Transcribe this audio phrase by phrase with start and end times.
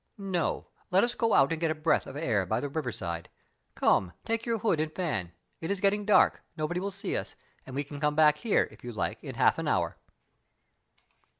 [0.17, 3.29] "No; let us go out and get a breath of air by the river side.
[3.75, 4.13] Come!
[4.25, 7.35] take your hood and fan it is getting dark nobody will see us,
[7.67, 9.97] and we can come back here, if you like, in half an hour."